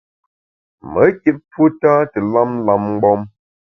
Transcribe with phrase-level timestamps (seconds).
[0.91, 3.21] Me kit fu tâ te lam lam mgbom.